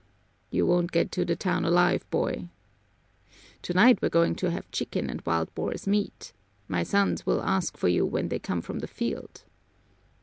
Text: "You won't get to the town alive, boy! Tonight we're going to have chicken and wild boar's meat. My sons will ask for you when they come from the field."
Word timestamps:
"You 0.49 0.65
won't 0.65 0.91
get 0.91 1.11
to 1.11 1.25
the 1.25 1.35
town 1.35 1.63
alive, 1.63 2.09
boy! 2.09 2.49
Tonight 3.61 4.01
we're 4.01 4.09
going 4.09 4.33
to 4.37 4.49
have 4.49 4.71
chicken 4.71 5.11
and 5.11 5.21
wild 5.27 5.53
boar's 5.53 5.85
meat. 5.85 6.33
My 6.67 6.81
sons 6.81 7.23
will 7.27 7.43
ask 7.43 7.77
for 7.77 7.87
you 7.87 8.03
when 8.07 8.29
they 8.29 8.39
come 8.39 8.61
from 8.63 8.79
the 8.79 8.87
field." 8.87 9.43